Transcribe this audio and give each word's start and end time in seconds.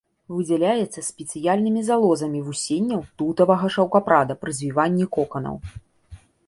Выдзяляецца 0.35 1.01
спецыяльнымі 1.09 1.81
залозамі 1.89 2.39
вусеняў 2.47 3.01
тутавага 3.23 3.65
шаўкапрада 3.77 4.33
пры 4.43 4.51
звіванні 4.63 5.05
коканаў. 5.19 5.55